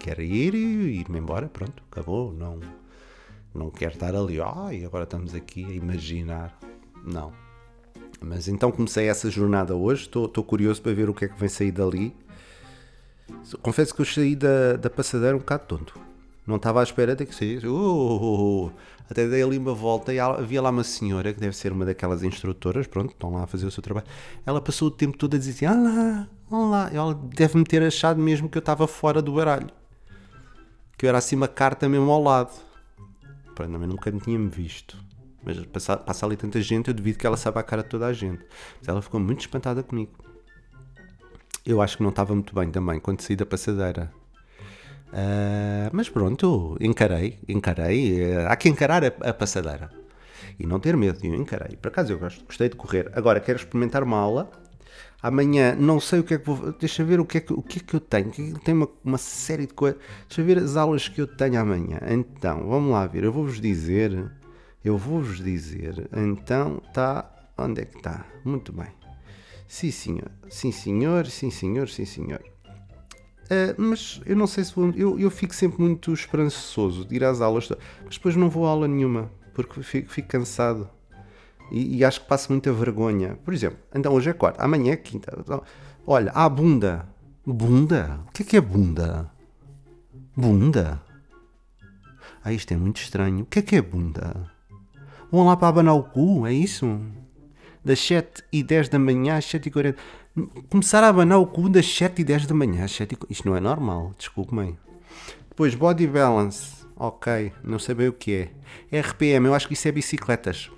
Quero 0.06 0.22
ir 0.22 0.54
e 0.54 1.00
ir-me 1.00 1.18
embora, 1.18 1.48
pronto, 1.48 1.82
acabou. 1.90 2.32
Não, 2.32 2.60
Não 3.52 3.70
quero 3.70 3.94
estar 3.94 4.14
ali, 4.14 4.40
ai, 4.40 4.84
agora 4.84 5.02
estamos 5.02 5.34
aqui 5.34 5.64
a 5.64 5.72
imaginar. 5.72 6.56
Não. 7.04 7.32
Mas 8.20 8.46
então 8.46 8.70
comecei 8.70 9.08
essa 9.08 9.28
jornada 9.28 9.74
hoje, 9.74 10.04
estou 10.04 10.44
curioso 10.44 10.80
para 10.80 10.94
ver 10.94 11.10
o 11.10 11.12
que 11.12 11.24
é 11.24 11.28
que 11.28 11.36
vem 11.36 11.48
sair 11.48 11.72
dali. 11.72 12.14
Confesso 13.60 13.92
que 13.92 14.00
eu 14.00 14.04
saí 14.04 14.36
da, 14.36 14.76
da 14.76 14.88
passadeira 14.88 15.34
um 15.34 15.40
bocado 15.40 15.64
tonto. 15.66 15.98
Não 16.46 16.54
estava 16.54 16.78
à 16.78 16.84
espera 16.84 17.16
de 17.16 17.26
que 17.26 17.34
saísse. 17.34 17.66
Uh, 17.66 17.72
uh, 17.74 18.66
uh, 18.66 18.72
até 19.10 19.26
dei 19.26 19.42
ali 19.42 19.58
uma 19.58 19.74
volta 19.74 20.14
e 20.14 20.20
havia 20.20 20.62
lá 20.62 20.70
uma 20.70 20.84
senhora, 20.84 21.34
que 21.34 21.40
deve 21.40 21.56
ser 21.56 21.72
uma 21.72 21.84
daquelas 21.84 22.22
instrutoras, 22.22 22.86
pronto, 22.86 23.10
estão 23.10 23.32
lá 23.32 23.42
a 23.42 23.46
fazer 23.48 23.66
o 23.66 23.72
seu 23.72 23.82
trabalho. 23.82 24.06
Ela 24.46 24.60
passou 24.60 24.86
o 24.86 24.90
tempo 24.92 25.18
todo 25.18 25.34
a 25.34 25.38
dizer 25.38 25.66
assim, 25.66 25.80
olá, 25.80 26.28
olá. 26.48 26.90
Ela 26.92 27.12
deve-me 27.12 27.64
ter 27.64 27.82
achado 27.82 28.20
mesmo 28.20 28.48
que 28.48 28.56
eu 28.56 28.60
estava 28.60 28.86
fora 28.86 29.20
do 29.20 29.32
baralho. 29.32 29.66
Que 30.96 31.06
eu 31.06 31.08
era 31.08 31.18
assim 31.18 31.36
uma 31.36 31.48
carta 31.48 31.88
mesmo 31.88 32.10
ao 32.10 32.22
lado. 32.22 32.52
Pronto, 33.54 33.72
também 33.72 33.88
nunca 33.88 34.10
me 34.10 34.20
tinha-me 34.20 34.48
visto. 34.48 34.96
Mas 35.44 35.64
passa, 35.66 35.96
passa 35.96 36.26
ali 36.26 36.36
tanta 36.36 36.60
gente, 36.60 36.88
eu 36.88 36.94
devido 36.94 37.18
que 37.18 37.26
ela 37.26 37.36
saiba 37.36 37.60
a 37.60 37.62
cara 37.62 37.82
de 37.82 37.88
toda 37.88 38.06
a 38.06 38.12
gente. 38.12 38.44
Mas 38.78 38.88
ela 38.88 39.00
ficou 39.00 39.20
muito 39.20 39.40
espantada 39.40 39.82
comigo. 39.82 40.12
Eu 41.64 41.82
acho 41.82 41.96
que 41.96 42.02
não 42.02 42.10
estava 42.10 42.34
muito 42.34 42.54
bem 42.54 42.70
também 42.70 43.00
quando 43.00 43.20
saí 43.20 43.36
da 43.36 43.46
passadeira. 43.46 44.12
Uh, 45.08 45.88
mas 45.92 46.08
pronto, 46.08 46.76
encarei, 46.80 47.38
encarei. 47.48 48.34
Uh, 48.34 48.48
há 48.48 48.56
que 48.56 48.68
encarar 48.68 49.04
a, 49.04 49.08
a, 49.30 49.32
passadeira 49.32 49.90
e 50.58 50.66
não 50.66 50.80
ter 50.80 50.96
medo. 50.96 51.18
Eu 51.24 51.34
encarei. 51.34 51.76
Por 51.76 51.88
acaso 51.88 52.12
eu 52.12 52.18
gosto, 52.18 52.44
gostei 52.44 52.68
de 52.68 52.76
correr. 52.76 53.10
Agora 53.14 53.40
quero 53.40 53.58
experimentar 53.58 54.02
uma 54.02 54.18
aula. 54.18 54.50
Amanhã 55.22 55.74
não 55.74 55.98
sei 55.98 56.20
o 56.20 56.24
que 56.24 56.34
é 56.34 56.38
que 56.38 56.46
vou. 56.46 56.72
Deixa 56.72 57.04
ver 57.04 57.18
o 57.20 57.24
que 57.24 57.38
é 57.38 57.40
que, 57.40 57.52
o 57.52 57.62
que, 57.62 57.78
é 57.78 57.82
que 57.82 57.94
eu 57.94 58.00
tenho. 58.00 58.30
Tenho 58.60 58.76
uma, 58.76 58.88
uma 59.04 59.18
série 59.18 59.66
de 59.66 59.74
coisas. 59.74 60.00
Deixa 60.28 60.42
ver 60.42 60.58
as 60.58 60.76
aulas 60.76 61.08
que 61.08 61.20
eu 61.20 61.26
tenho 61.26 61.60
amanhã. 61.60 61.98
Então, 62.08 62.68
vamos 62.68 62.92
lá 62.92 63.06
ver. 63.06 63.24
Eu 63.24 63.32
vou-vos 63.32 63.60
dizer. 63.60 64.30
Eu 64.84 64.96
vou-vos 64.96 65.42
dizer. 65.42 66.08
Então, 66.12 66.80
está. 66.86 67.32
Onde 67.58 67.80
é 67.80 67.84
que 67.84 67.96
está? 67.96 68.26
Muito 68.44 68.72
bem. 68.72 68.88
Sim, 69.66 69.90
senhor. 69.90 70.30
Sim, 70.48 70.70
senhor. 70.70 71.26
Sim, 71.26 71.50
senhor. 71.50 71.88
Sim, 71.88 72.04
senhor. 72.04 72.42
Uh, 73.46 73.74
mas 73.78 74.20
eu 74.26 74.34
não 74.34 74.46
sei 74.46 74.64
se 74.64 74.74
vou. 74.74 74.90
Eu, 74.96 75.18
eu 75.18 75.30
fico 75.30 75.54
sempre 75.54 75.80
muito 75.80 76.12
esperançoso 76.12 77.04
de 77.04 77.14
ir 77.14 77.24
às 77.24 77.40
aulas, 77.40 77.68
mas 78.04 78.16
depois 78.16 78.34
não 78.34 78.50
vou 78.50 78.66
a 78.66 78.70
aula 78.70 78.88
nenhuma, 78.88 79.30
porque 79.54 79.82
fico, 79.82 80.10
fico 80.10 80.28
cansado. 80.28 80.90
E, 81.70 81.98
e, 81.98 82.04
acho 82.04 82.20
que 82.20 82.28
passo 82.28 82.52
muita 82.52 82.72
vergonha. 82.72 83.36
Por 83.44 83.52
exemplo, 83.52 83.78
então 83.94 84.12
hoje 84.12 84.30
é 84.30 84.32
quarta, 84.32 84.62
amanhã 84.62 84.92
é 84.92 84.96
quinta. 84.96 85.36
Então, 85.38 85.62
olha, 86.06 86.30
há 86.32 86.48
bunda. 86.48 87.08
Bunda? 87.44 88.20
O 88.28 88.32
que 88.32 88.42
é 88.42 88.46
que 88.46 88.56
é 88.56 88.60
bunda? 88.60 89.30
Bunda? 90.36 91.00
Ah, 92.44 92.52
isto 92.52 92.72
é 92.72 92.76
muito 92.76 93.00
estranho. 93.00 93.42
O 93.42 93.46
que 93.46 93.58
é 93.58 93.62
que 93.62 93.76
é 93.76 93.82
bunda? 93.82 94.48
Vão 95.30 95.46
lá 95.46 95.56
para 95.56 95.68
abanar 95.68 95.94
o 95.94 96.04
cu, 96.04 96.46
é 96.46 96.52
isso? 96.52 97.00
Das 97.84 98.00
7 98.00 98.44
e 98.52 98.62
10 98.62 98.88
da 98.88 98.98
manhã 98.98 99.36
às 99.36 99.44
7 99.44 99.66
e 99.66 99.70
40 99.70 99.98
Começar 100.68 101.02
a 101.02 101.08
abanar 101.08 101.38
o 101.38 101.46
cu 101.46 101.68
das 101.68 101.86
7 101.86 102.20
e 102.20 102.24
10 102.24 102.46
da 102.46 102.54
manhã. 102.54 102.86
7 102.86 103.14
e... 103.14 103.32
Isto 103.32 103.48
não 103.48 103.56
é 103.56 103.60
normal, 103.60 104.14
desculpe-me. 104.18 104.78
Depois, 105.48 105.74
body 105.74 106.06
balance. 106.06 106.86
Ok, 106.94 107.52
não 107.64 107.78
sei 107.78 107.94
bem 107.94 108.08
o 108.08 108.12
que 108.12 108.50
é. 108.92 109.00
RPM, 109.00 109.46
eu 109.46 109.54
acho 109.54 109.66
que 109.66 109.74
isso 109.74 109.88
é 109.88 109.92
bicicletas. 109.92 110.70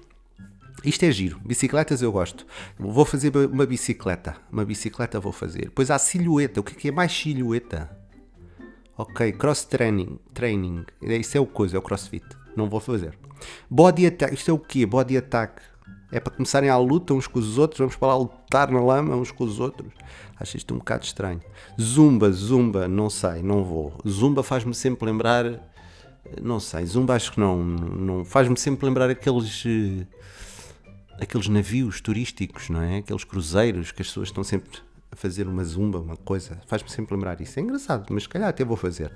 Isto 0.84 1.04
é 1.04 1.10
giro. 1.10 1.40
Bicicletas 1.44 2.02
eu 2.02 2.12
gosto. 2.12 2.46
Vou 2.78 3.04
fazer 3.04 3.34
uma 3.36 3.66
bicicleta. 3.66 4.36
Uma 4.50 4.64
bicicleta 4.64 5.18
vou 5.18 5.32
fazer. 5.32 5.66
Depois 5.66 5.90
há 5.90 5.98
silhueta. 5.98 6.60
O 6.60 6.62
que 6.62 6.88
é, 6.88 6.90
é 6.90 6.94
mais 6.94 7.12
silhueta? 7.12 7.90
Ok, 8.96 9.32
cross 9.32 9.64
training. 9.64 10.18
Training. 10.32 10.84
Isso 11.02 11.36
é 11.36 11.40
o 11.40 11.46
coisa, 11.46 11.76
é 11.76 11.78
o 11.78 11.82
crossfit. 11.82 12.24
Não 12.56 12.68
vou 12.68 12.80
fazer. 12.80 13.18
Body 13.70 14.06
attack. 14.06 14.34
Isto 14.34 14.50
é 14.50 14.54
o 14.54 14.58
quê? 14.58 14.86
Body 14.86 15.16
attack. 15.16 15.62
É 16.10 16.18
para 16.18 16.32
começarem 16.32 16.70
à 16.70 16.76
luta 16.78 17.12
uns 17.12 17.26
com 17.26 17.38
os 17.38 17.58
outros, 17.58 17.78
vamos 17.78 17.94
para 17.94 18.08
lá 18.08 18.16
lutar 18.16 18.70
na 18.70 18.80
lama 18.80 19.14
uns 19.14 19.30
com 19.30 19.44
os 19.44 19.60
outros. 19.60 19.92
Acho 20.40 20.56
isto 20.56 20.74
um 20.74 20.78
bocado 20.78 21.04
estranho. 21.04 21.40
Zumba, 21.80 22.30
zumba, 22.30 22.88
não 22.88 23.10
sei, 23.10 23.42
não 23.42 23.62
vou. 23.62 23.92
Zumba 24.08 24.42
faz-me 24.42 24.74
sempre 24.74 25.04
lembrar. 25.04 25.44
Não 26.42 26.60
sei, 26.60 26.86
zumba 26.86 27.14
acho 27.14 27.32
que 27.32 27.40
não. 27.40 27.62
não 27.62 28.24
faz-me 28.24 28.58
sempre 28.58 28.86
lembrar 28.86 29.10
aqueles. 29.10 29.64
Aqueles 31.20 31.48
navios 31.48 32.00
turísticos, 32.00 32.68
não 32.68 32.82
é? 32.82 32.98
Aqueles 32.98 33.24
cruzeiros 33.24 33.92
que 33.92 34.02
as 34.02 34.08
pessoas 34.08 34.28
estão 34.28 34.44
sempre 34.44 34.80
a 35.10 35.16
fazer 35.16 35.48
uma 35.48 35.64
zumba, 35.64 35.98
uma 35.98 36.16
coisa. 36.16 36.60
Faz-me 36.66 36.90
sempre 36.90 37.14
lembrar 37.14 37.40
isso. 37.40 37.58
É 37.58 37.62
engraçado, 37.62 38.06
mas 38.10 38.24
se 38.24 38.28
calhar 38.28 38.48
até 38.48 38.64
vou 38.64 38.76
fazer. 38.76 39.10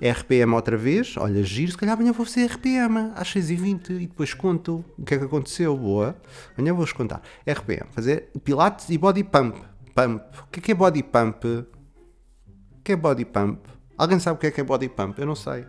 RPM 0.00 0.52
outra 0.54 0.76
vez, 0.76 1.16
olha, 1.16 1.42
giro, 1.42 1.70
se 1.70 1.78
calhar 1.78 1.94
amanhã 1.94 2.12
vou 2.12 2.26
fazer 2.26 2.46
RPM 2.46 3.12
às 3.14 3.28
6h20 3.32 3.90
e 3.90 4.06
depois 4.06 4.34
conto 4.34 4.84
o 4.98 5.04
que 5.04 5.14
é 5.14 5.18
que 5.18 5.24
aconteceu. 5.24 5.76
Boa. 5.76 6.16
Amanhã 6.56 6.74
vou-vos 6.74 6.92
contar. 6.92 7.22
RPM, 7.46 7.86
fazer 7.92 8.30
pilates 8.42 8.88
e 8.90 8.98
body 8.98 9.24
pump. 9.24 9.58
Pump. 9.94 10.22
O 10.42 10.50
que 10.50 10.60
é 10.60 10.62
que 10.62 10.72
é 10.72 10.74
body 10.74 11.02
pump? 11.02 11.44
O 11.46 12.82
que 12.82 12.92
é 12.92 12.96
body 12.96 13.24
pump? 13.24 13.60
Alguém 13.96 14.18
sabe 14.18 14.36
o 14.36 14.40
que 14.40 14.48
é 14.48 14.50
que 14.50 14.60
é 14.60 14.64
body 14.64 14.88
pump? 14.88 15.18
Eu 15.18 15.26
não 15.26 15.36
sei. 15.36 15.64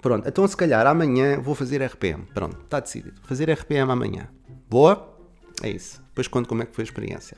Pronto, 0.00 0.28
então 0.28 0.46
se 0.46 0.56
calhar 0.56 0.86
amanhã 0.86 1.40
vou 1.40 1.54
fazer 1.54 1.82
RPM. 1.82 2.24
Pronto, 2.32 2.56
está 2.62 2.80
decidido. 2.80 3.20
Fazer 3.24 3.50
RPM 3.50 3.90
amanhã. 3.90 4.28
Boa? 4.68 5.16
É 5.62 5.70
isso. 5.70 6.00
Depois 6.08 6.28
conto 6.28 6.48
como 6.48 6.62
é 6.62 6.66
que 6.66 6.74
foi 6.74 6.82
a 6.82 6.86
experiência. 6.86 7.36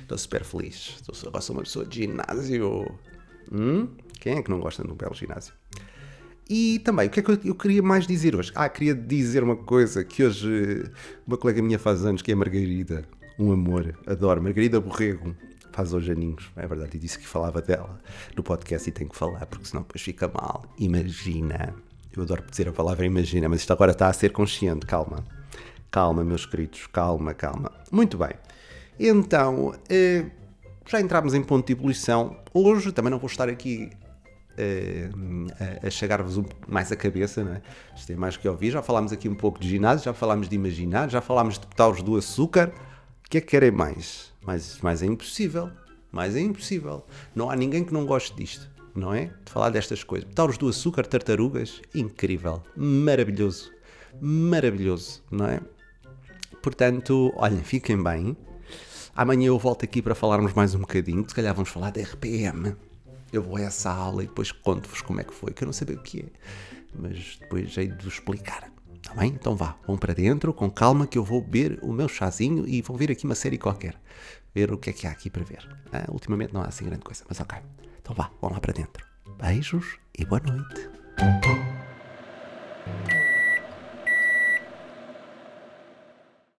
Estou 0.00 0.18
super 0.18 0.44
feliz. 0.44 0.96
Estou, 0.96 1.14
agora 1.28 1.42
sou 1.42 1.56
uma 1.56 1.62
pessoa 1.62 1.84
de 1.86 2.02
ginásio. 2.02 2.98
Hum? 3.50 3.88
Quem 4.20 4.38
é 4.38 4.42
que 4.42 4.50
não 4.50 4.60
gosta 4.60 4.82
de 4.82 4.90
um 4.90 4.94
belo 4.94 5.14
ginásio? 5.14 5.54
E 6.48 6.78
também, 6.80 7.08
o 7.08 7.10
que 7.10 7.20
é 7.20 7.22
que 7.22 7.30
eu, 7.30 7.38
eu, 7.44 7.54
queria 7.54 7.82
mais 7.82 8.06
dizer 8.06 8.36
hoje? 8.36 8.52
Ah, 8.54 8.68
queria 8.68 8.94
dizer 8.94 9.42
uma 9.42 9.56
coisa 9.56 10.04
que 10.04 10.22
hoje 10.22 10.90
uma 11.26 11.38
colega 11.38 11.62
minha 11.62 11.78
faz 11.78 12.04
anos, 12.04 12.20
que 12.20 12.30
é 12.30 12.34
a 12.34 12.36
Margarida. 12.36 13.04
Um 13.38 13.50
amor, 13.50 13.98
adoro. 14.06 14.42
Margarida 14.42 14.78
Borrego 14.78 15.34
faz 15.72 15.92
hoje 15.92 16.12
aninhos, 16.12 16.52
é 16.54 16.66
verdade, 16.66 16.96
e 16.96 17.00
disse 17.00 17.18
que 17.18 17.26
falava 17.26 17.60
dela 17.60 17.98
no 18.36 18.42
podcast 18.42 18.88
e 18.88 18.92
tenho 18.92 19.10
que 19.10 19.16
falar, 19.16 19.44
porque 19.46 19.64
senão 19.64 19.82
depois 19.82 20.02
fica 20.02 20.28
mal. 20.28 20.66
Imagina. 20.78 21.74
Eu 22.16 22.22
adoro 22.22 22.44
dizer 22.48 22.68
a 22.68 22.72
palavra 22.72 23.04
imagina, 23.04 23.48
mas 23.48 23.60
isto 23.60 23.72
agora 23.72 23.92
está 23.92 24.08
a 24.08 24.12
ser 24.12 24.32
consciente, 24.32 24.86
calma. 24.86 25.24
Calma, 25.90 26.24
meus 26.24 26.46
queridos, 26.46 26.86
calma, 26.86 27.34
calma. 27.34 27.72
Muito 27.90 28.16
bem. 28.16 28.30
Então, 28.98 29.74
eh, 29.88 30.26
já 30.86 31.00
entramos 31.00 31.34
em 31.34 31.42
ponto 31.42 31.66
de 31.66 31.72
ebulição. 31.72 32.36
Hoje 32.52 32.92
também 32.92 33.10
não 33.10 33.18
vou 33.18 33.28
estar 33.28 33.48
aqui 33.48 33.90
eh, 34.56 35.08
a, 35.82 35.90
chegar-vos 35.90 36.38
um, 36.38 36.44
mais 36.68 36.92
a 36.92 36.96
cabeça, 36.96 37.42
não 37.42 37.54
é? 37.54 37.62
Isto 37.96 38.12
é 38.12 38.16
mais 38.16 38.36
que 38.36 38.48
ouvir. 38.48 38.70
Já 38.70 38.82
falámos 38.82 39.12
aqui 39.12 39.28
um 39.28 39.34
pouco 39.34 39.58
de 39.58 39.68
ginásio, 39.68 40.04
já 40.04 40.14
falámos 40.14 40.48
de 40.48 40.54
imaginar, 40.54 41.10
já 41.10 41.20
falámos 41.20 41.58
de 41.58 41.66
taus 41.68 42.02
do 42.02 42.16
açúcar. 42.16 42.72
O 43.26 43.30
que 43.30 43.38
é 43.38 43.40
que 43.40 43.48
querem 43.48 43.72
mais? 43.72 44.32
mais? 44.44 44.80
Mais 44.80 45.02
é 45.02 45.06
impossível. 45.06 45.70
Mais 46.12 46.36
é 46.36 46.40
impossível. 46.40 47.04
Não 47.34 47.50
há 47.50 47.56
ninguém 47.56 47.82
que 47.82 47.92
não 47.92 48.06
goste 48.06 48.36
disto, 48.36 48.70
não 48.94 49.12
é? 49.12 49.26
De 49.44 49.50
falar 49.50 49.70
destas 49.70 50.04
coisas. 50.04 50.28
Tauros 50.34 50.56
do 50.56 50.68
açúcar, 50.68 51.04
tartarugas, 51.04 51.80
incrível, 51.94 52.62
maravilhoso, 52.76 53.72
maravilhoso, 54.20 55.22
não 55.30 55.46
é? 55.46 55.60
Portanto, 56.62 57.32
olhem, 57.36 57.62
fiquem 57.62 58.02
bem. 58.02 58.36
Amanhã 59.14 59.48
eu 59.48 59.58
volto 59.58 59.84
aqui 59.84 60.00
para 60.00 60.14
falarmos 60.14 60.54
mais 60.54 60.74
um 60.74 60.80
bocadinho. 60.80 61.24
Se 61.28 61.34
calhar 61.34 61.54
vamos 61.54 61.70
falar 61.70 61.90
de 61.90 62.02
RPM. 62.02 62.74
Eu 63.32 63.42
vou 63.42 63.56
a 63.56 63.62
essa 63.62 63.90
aula 63.90 64.22
e 64.22 64.26
depois 64.26 64.50
conto-vos 64.50 65.02
como 65.02 65.20
é 65.20 65.24
que 65.24 65.34
foi, 65.34 65.52
que 65.52 65.62
eu 65.64 65.66
não 65.66 65.72
sei 65.72 65.94
o 65.94 65.98
que 65.98 66.20
é. 66.20 66.24
Mas 66.94 67.36
depois 67.40 67.76
hei 67.76 67.88
de 67.88 68.04
vos 68.04 68.14
explicar. 68.14 68.72
Está 68.94 69.12
bem? 69.14 69.30
Então 69.30 69.54
vá, 69.54 69.76
vão 69.86 69.98
para 69.98 70.14
dentro, 70.14 70.54
com 70.54 70.70
calma, 70.70 71.06
que 71.06 71.18
eu 71.18 71.24
vou 71.24 71.42
beber 71.42 71.78
o 71.82 71.92
meu 71.92 72.08
chazinho 72.08 72.66
e 72.66 72.80
vou 72.80 72.96
ver 72.96 73.10
aqui 73.10 73.26
uma 73.26 73.34
série 73.34 73.58
qualquer. 73.58 74.00
Ver 74.54 74.72
o 74.72 74.78
que 74.78 74.88
é 74.88 74.92
que 74.92 75.06
há 75.06 75.10
aqui 75.10 75.28
para 75.28 75.44
ver. 75.44 75.68
Ah, 75.92 76.06
ultimamente 76.10 76.54
não 76.54 76.62
há 76.62 76.66
assim 76.66 76.86
grande 76.86 77.02
coisa, 77.02 77.24
mas 77.28 77.38
ok. 77.40 77.58
Então 78.04 78.14
vá, 78.14 78.30
vão 78.38 78.52
lá 78.52 78.60
para 78.60 78.74
dentro. 78.74 79.02
Beijos 79.38 79.98
e 80.18 80.26
boa 80.26 80.38
noite. 80.46 80.90